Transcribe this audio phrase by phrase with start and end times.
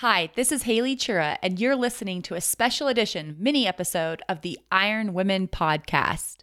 [0.00, 4.42] Hi, this is Haley Chura, and you're listening to a special edition mini episode of
[4.42, 6.42] the Iron Women podcast.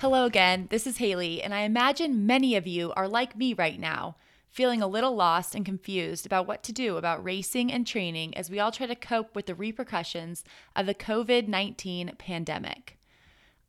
[0.00, 3.78] Hello again, this is Haley, and I imagine many of you are like me right
[3.78, 4.16] now,
[4.48, 8.48] feeling a little lost and confused about what to do about racing and training as
[8.48, 10.42] we all try to cope with the repercussions
[10.74, 12.96] of the COVID 19 pandemic.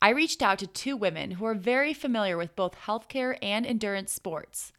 [0.00, 4.10] I reached out to two women who are very familiar with both healthcare and endurance
[4.10, 4.72] sports.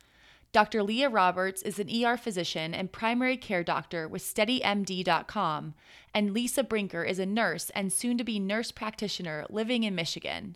[0.53, 0.81] Dr.
[0.81, 5.75] Leah Roberts is an ER physician and primary care doctor with SteadyMD.com,
[6.15, 10.55] and Lisa Brinker is a nurse and soon to be nurse practitioner living in Michigan.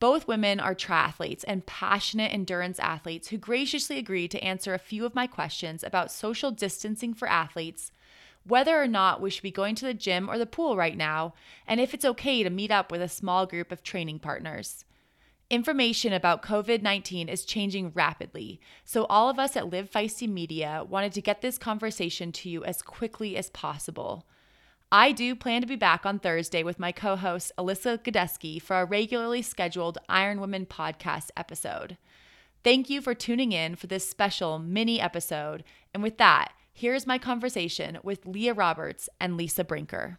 [0.00, 5.04] Both women are triathletes and passionate endurance athletes who graciously agreed to answer a few
[5.04, 7.92] of my questions about social distancing for athletes,
[8.44, 11.34] whether or not we should be going to the gym or the pool right now,
[11.66, 14.86] and if it's okay to meet up with a small group of training partners.
[15.50, 20.82] Information about COVID 19 is changing rapidly, so all of us at Live Feisty Media
[20.88, 24.24] wanted to get this conversation to you as quickly as possible.
[24.92, 28.80] I do plan to be back on Thursday with my co host, Alyssa Godesky, for
[28.80, 31.96] a regularly scheduled Iron Women podcast episode.
[32.64, 35.62] Thank you for tuning in for this special mini episode.
[35.94, 40.18] And with that, here's my conversation with Leah Roberts and Lisa Brinker.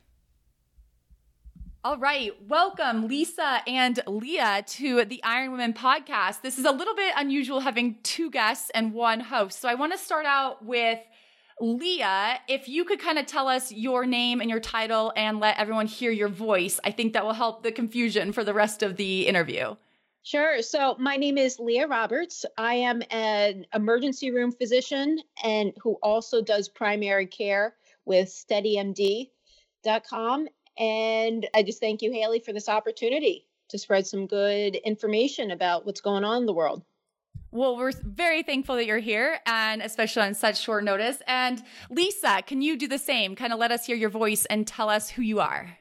[1.83, 6.43] All right, welcome Lisa and Leah to the Iron Women podcast.
[6.43, 9.59] This is a little bit unusual having two guests and one host.
[9.59, 10.99] So I want to start out with
[11.61, 15.59] Leah, if you could kind of tell us your name and your title and let
[15.59, 18.97] everyone hear your voice, I think that will help the confusion for the rest of
[18.97, 19.75] the interview.
[20.23, 20.61] Sure.
[20.61, 22.45] So my name is Leah Roberts.
[22.57, 29.27] I am an emergency room physician and who also does primary care with steadymd.com.
[30.77, 35.85] And I just thank you, Haley, for this opportunity to spread some good information about
[35.85, 36.83] what's going on in the world.
[37.53, 41.21] Well, we're very thankful that you're here and especially on such short notice.
[41.27, 43.35] And Lisa, can you do the same?
[43.35, 45.77] Kind of let us hear your voice and tell us who you are.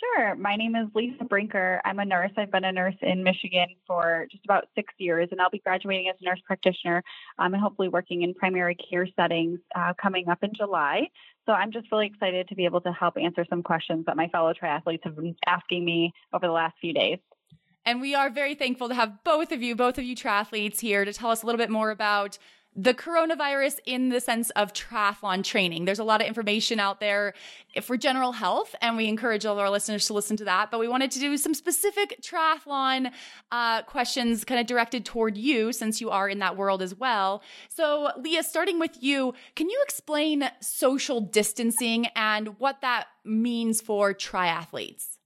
[0.00, 0.34] Sure.
[0.34, 1.80] My name is Lisa Brinker.
[1.84, 2.32] I'm a nurse.
[2.36, 6.08] I've been a nurse in Michigan for just about six years, and I'll be graduating
[6.08, 7.04] as a nurse practitioner
[7.38, 11.08] um, and hopefully working in primary care settings uh, coming up in July.
[11.46, 14.28] So I'm just really excited to be able to help answer some questions that my
[14.28, 17.18] fellow triathletes have been asking me over the last few days.
[17.88, 21.06] And we are very thankful to have both of you, both of you triathletes here
[21.06, 22.36] to tell us a little bit more about
[22.76, 25.86] the coronavirus in the sense of triathlon training.
[25.86, 27.32] There's a lot of information out there
[27.80, 30.70] for general health, and we encourage all of our listeners to listen to that.
[30.70, 33.10] But we wanted to do some specific triathlon
[33.50, 37.42] uh, questions kind of directed toward you since you are in that world as well.
[37.70, 44.12] So, Leah, starting with you, can you explain social distancing and what that means for
[44.12, 45.17] triathletes?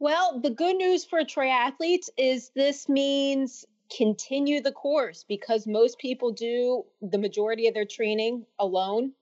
[0.00, 3.64] Well, the good news for triathletes is this means
[3.96, 9.12] continue the course because most people do the majority of their training alone.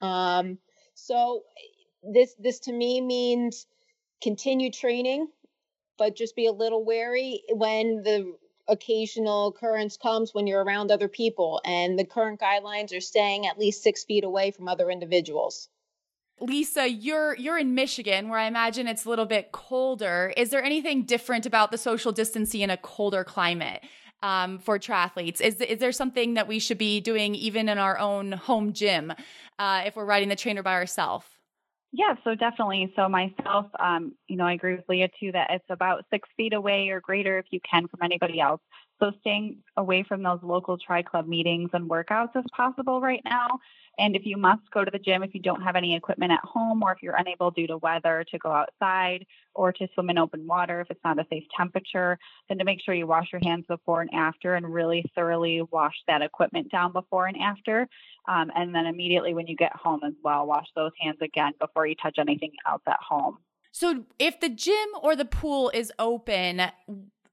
[0.00, 0.58] Um,
[0.94, 1.44] so
[2.02, 3.66] this this to me means
[4.20, 5.28] continue training,
[5.96, 8.36] but just be a little wary when the
[8.66, 11.60] occasional occurrence comes when you're around other people.
[11.64, 15.68] And the current guidelines are staying at least six feet away from other individuals.
[16.40, 20.32] Lisa, you're you're in Michigan where I imagine it's a little bit colder.
[20.36, 23.82] Is there anything different about the social distancing in a colder climate?
[24.22, 25.40] um, for triathletes?
[25.40, 29.12] Is, is there something that we should be doing even in our own home gym
[29.58, 31.26] uh, if we're riding the trainer by ourselves?
[31.92, 32.92] Yeah, so definitely.
[32.96, 36.52] So myself, um, you know, I agree with Leah too that it's about six feet
[36.52, 38.60] away or greater if you can from anybody else.
[38.98, 43.58] So staying away from those local tri club meetings and workouts as possible right now.
[43.98, 46.40] And if you must go to the gym, if you don't have any equipment at
[46.44, 50.18] home, or if you're unable due to weather to go outside or to swim in
[50.18, 53.40] open water if it's not a safe temperature, then to make sure you wash your
[53.42, 57.88] hands before and after and really thoroughly wash that equipment down before and after.
[58.28, 61.86] Um, and then immediately when you get home as well, wash those hands again before
[61.86, 63.38] you touch anything else at home.
[63.72, 66.62] So if the gym or the pool is open,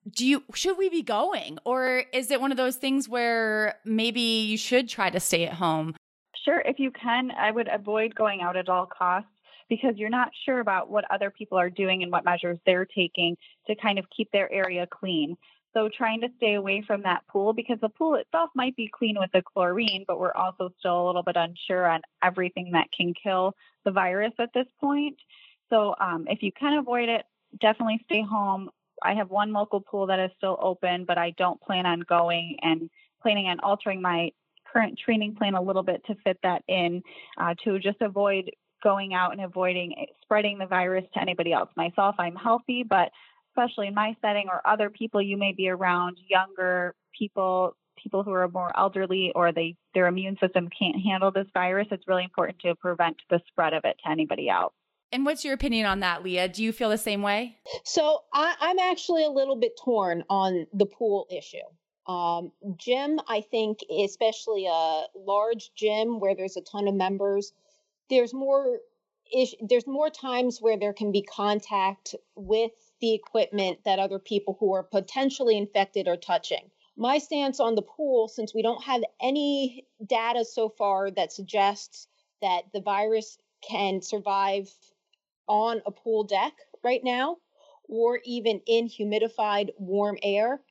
[0.10, 4.22] do you should we be going or is it one of those things where maybe
[4.22, 5.96] you should try to stay at home
[6.44, 9.30] Sure, if you can, I would avoid going out at all costs
[9.70, 13.38] because you're not sure about what other people are doing and what measures they're taking
[13.68, 15.38] to kind of keep their area clean.
[15.74, 19.16] So trying to stay away from that pool because the pool itself might be clean
[19.18, 23.14] with the chlorine, but we're also still a little bit unsure on everything that can
[23.14, 23.56] kill
[23.86, 25.18] the virus at this point.
[25.70, 27.24] So um, if you can avoid it,
[27.60, 28.70] definitely stay home.
[29.04, 32.58] I have one local pool that is still open, but I don't plan on going
[32.62, 32.90] and
[33.22, 34.32] planning on altering my
[34.72, 37.02] current training plan a little bit to fit that in
[37.40, 38.52] uh, to just avoid
[38.84, 41.70] going out and avoiding spreading the virus to anybody else.
[41.78, 43.12] Myself, I'm healthy, but
[43.52, 48.32] especially in my setting or other people you may be around, younger people, people who
[48.32, 52.60] are more elderly or they their immune system can't handle this virus, it's really important
[52.60, 54.74] to prevent the spread of it to anybody else.
[55.14, 56.50] And what's your opinion on that, Leah?
[56.50, 57.56] Do you feel the same way?
[57.84, 62.12] So I, I'm actually a little bit torn on the pool issue.
[62.12, 67.54] Um, gym, I think, especially a large gym where there's a ton of members,
[68.10, 68.80] there's more
[69.62, 74.74] there's more times where there can be contact with the equipment that other people who
[74.74, 76.70] are potentially infected are touching.
[76.98, 82.08] My stance on the pool, since we don't have any data so far that suggests
[82.42, 83.38] that the virus
[83.68, 84.70] can survive
[85.48, 86.54] on a pool deck
[86.84, 87.38] right now
[87.90, 90.62] or even in humidified warm air,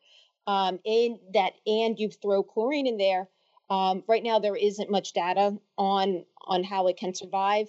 [0.47, 3.29] um, in that and you throw chlorine in there
[3.73, 7.69] um, right now there isn't much data on on how it can survive.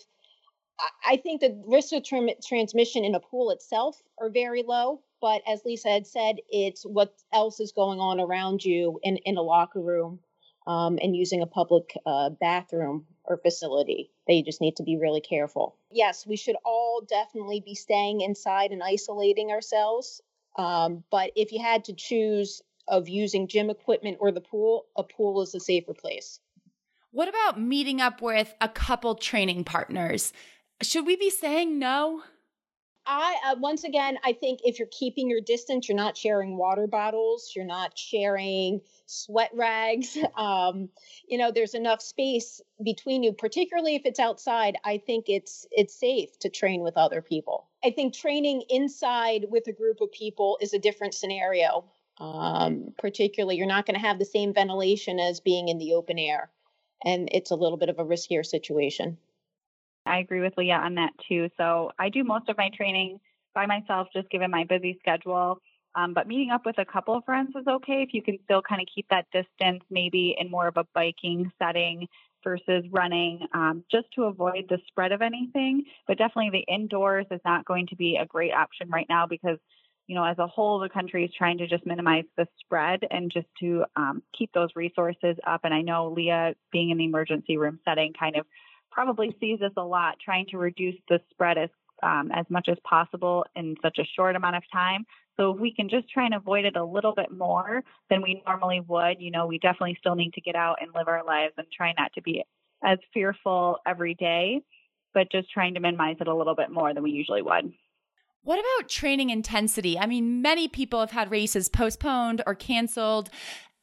[1.08, 5.42] I, think the risk of tra- transmission in a pool itself are very low but
[5.48, 9.42] as lisa had said it's what else is going on around you in, in a
[9.42, 10.20] locker room
[10.68, 15.22] um, and using a public uh, bathroom or facility they just need to be really
[15.22, 20.22] careful yes we should all definitely be staying inside and isolating ourselves
[20.56, 25.04] um, but if you had to choose of using gym equipment or the pool, a
[25.04, 26.40] pool is a safer place.
[27.12, 30.34] What about meeting up with a couple training partners?
[30.82, 32.24] Should we be saying no?
[33.06, 36.88] I uh, once again, I think if you're keeping your distance, you're not sharing water
[36.88, 40.18] bottles, you're not sharing sweat rags.
[40.36, 40.90] Um,
[41.28, 44.78] you know, there's enough space between you, particularly if it's outside.
[44.84, 47.68] I think it's it's safe to train with other people.
[47.84, 51.86] I think training inside with a group of people is a different scenario.
[52.20, 56.18] Um, particularly, you're not going to have the same ventilation as being in the open
[56.18, 56.50] air,
[57.04, 59.18] and it's a little bit of a riskier situation.
[60.06, 61.50] I agree with Leah on that too.
[61.58, 63.20] So I do most of my training
[63.56, 65.60] by myself, just given my busy schedule.
[65.96, 68.62] Um, but meeting up with a couple of friends is okay if you can still
[68.62, 72.08] kind of keep that distance, maybe in more of a biking setting
[72.44, 75.84] versus running, um, just to avoid the spread of anything.
[76.08, 79.60] But definitely the indoors is not going to be a great option right now because,
[80.08, 83.32] you know, as a whole, the country is trying to just minimize the spread and
[83.32, 85.62] just to um, keep those resources up.
[85.64, 88.46] And I know Leah, being in the emergency room setting, kind of
[88.94, 91.70] probably sees this a lot, trying to reduce the spread as
[92.02, 95.06] um, as much as possible in such a short amount of time.
[95.38, 98.44] So if we can just try and avoid it a little bit more than we
[98.46, 101.54] normally would, you know, we definitely still need to get out and live our lives
[101.58, 102.44] and try not to be
[102.84, 104.62] as fearful every day,
[105.14, 107.74] but just trying to minimize it a little bit more than we usually would.
[108.46, 109.98] What about training intensity?
[109.98, 113.30] I mean, many people have had races postponed or canceled.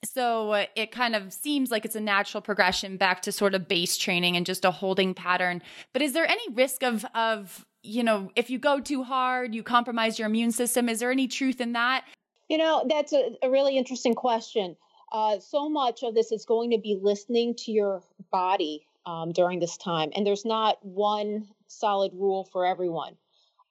[0.05, 3.69] So uh, it kind of seems like it's a natural progression back to sort of
[3.69, 5.63] base training and just a holding pattern.
[5.93, 9.63] But is there any risk of of you know if you go too hard, you
[9.63, 10.89] compromise your immune system?
[10.89, 12.05] Is there any truth in that?
[12.49, 14.77] You know, that's a, a really interesting question.
[15.13, 19.59] Uh, so much of this is going to be listening to your body um, during
[19.59, 23.17] this time, and there's not one solid rule for everyone.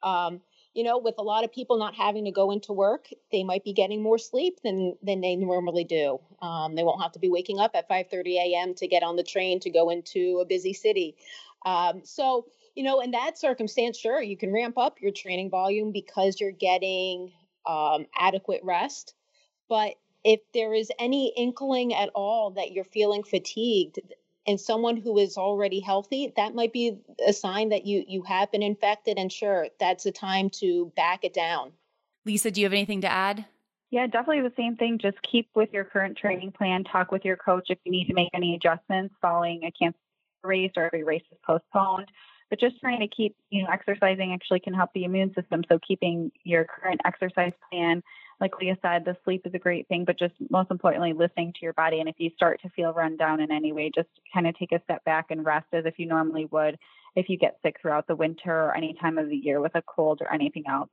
[0.03, 0.41] Um,
[0.79, 3.65] you know, with a lot of people not having to go into work, they might
[3.65, 6.21] be getting more sleep than than they normally do.
[6.41, 8.73] Um, they won't have to be waking up at 5:30 a.m.
[8.75, 11.17] to get on the train to go into a busy city.
[11.65, 12.45] Um, so,
[12.75, 16.51] you know, in that circumstance, sure, you can ramp up your training volume because you're
[16.51, 17.33] getting
[17.65, 19.15] um, adequate rest.
[19.67, 23.99] But if there is any inkling at all that you're feeling fatigued
[24.47, 28.51] and someone who is already healthy, that might be a sign that you you have
[28.51, 31.71] been infected and sure, that's a time to back it down.
[32.25, 33.45] Lisa, do you have anything to add?
[33.91, 34.99] Yeah, definitely the same thing.
[35.01, 36.83] Just keep with your current training plan.
[36.83, 39.97] Talk with your coach if you need to make any adjustments following a cancer
[40.43, 42.07] race or if a race is postponed.
[42.49, 45.63] But just trying to keep, you know, exercising actually can help the immune system.
[45.69, 48.03] So keeping your current exercise plan,
[48.39, 51.59] like Leah said, the sleep is a great thing, but just most importantly, listening to
[51.61, 51.99] your body.
[51.99, 54.71] And if you start to feel run down in any way, just kind of take
[54.71, 56.77] a step back and rest as if you normally would
[57.15, 59.81] if you get sick throughout the winter or any time of the year with a
[59.81, 60.89] cold or anything else.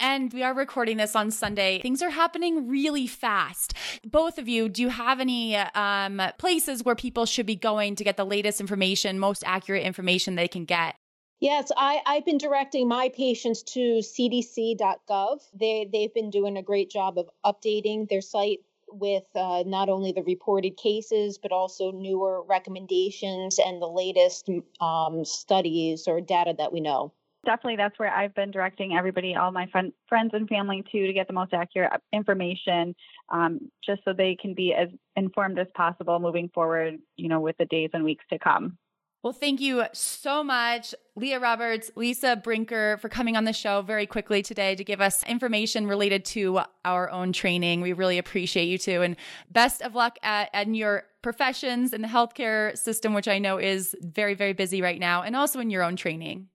[0.00, 1.78] And we are recording this on Sunday.
[1.82, 3.74] Things are happening really fast.
[4.02, 8.04] Both of you, do you have any um, places where people should be going to
[8.04, 10.94] get the latest information, most accurate information they can get?
[11.40, 15.40] Yes, I, I've been directing my patients to cdc.gov.
[15.58, 18.60] They, they've been doing a great job of updating their site
[18.92, 25.24] with uh, not only the reported cases, but also newer recommendations and the latest um,
[25.24, 27.12] studies or data that we know
[27.44, 31.12] definitely that's where I've been directing everybody, all my friend, friends and family too, to
[31.12, 32.94] get the most accurate information,
[33.30, 37.56] um, just so they can be as informed as possible moving forward, you know, with
[37.58, 38.76] the days and weeks to come.
[39.22, 44.06] Well, thank you so much, Leah Roberts, Lisa Brinker, for coming on the show very
[44.06, 47.82] quickly today to give us information related to our own training.
[47.82, 49.02] We really appreciate you too.
[49.02, 49.16] And
[49.50, 53.94] best of luck at, at your professions in the healthcare system, which I know is
[54.00, 56.48] very, very busy right now, and also in your own training.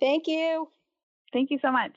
[0.00, 0.68] Thank you.
[1.34, 1.92] Thank you so much.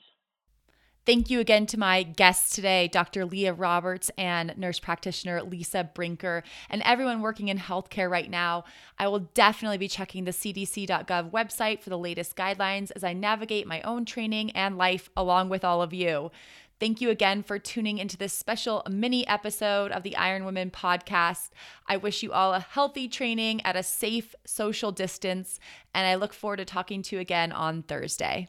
[1.10, 3.24] Thank you again to my guests today, Dr.
[3.24, 8.62] Leah Roberts and nurse practitioner Lisa Brinker, and everyone working in healthcare right now.
[8.96, 13.66] I will definitely be checking the cdc.gov website for the latest guidelines as I navigate
[13.66, 16.30] my own training and life along with all of you.
[16.78, 21.50] Thank you again for tuning into this special mini episode of the Iron Women podcast.
[21.88, 25.58] I wish you all a healthy training at a safe social distance,
[25.92, 28.46] and I look forward to talking to you again on Thursday.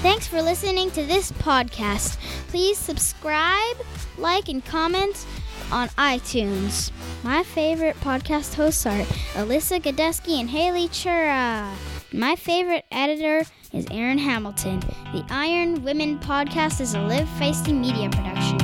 [0.00, 2.18] Thanks for listening to this podcast.
[2.48, 3.76] Please subscribe,
[4.16, 5.26] like, and comment
[5.72, 6.92] on iTunes.
[7.24, 9.02] My favorite podcast hosts are
[9.34, 11.68] Alyssa Godesky and Haley Chura.
[12.12, 14.80] My favorite editor is Aaron Hamilton.
[15.12, 18.57] The Iron Women podcast is a Live Feisty media production.